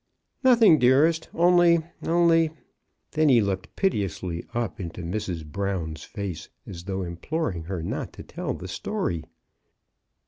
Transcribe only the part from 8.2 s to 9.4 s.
tell the story.